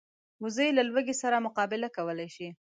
[0.43, 2.47] وزې له لوږې سره مقابله کولی شي